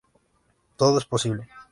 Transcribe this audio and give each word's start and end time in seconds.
Todo 0.77 0.97
es 0.97 1.05
posible. 1.05 1.47